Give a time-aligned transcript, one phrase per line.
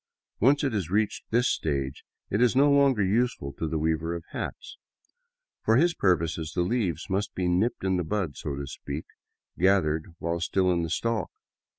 [0.39, 4.23] Once it has reached this stage, it is no longer useful to the weaver of
[4.31, 4.79] hats.
[5.63, 9.05] For his purposes the leaves must be nipped in the bud, so to speak,—
[9.59, 11.29] gath ered while still in the stalk.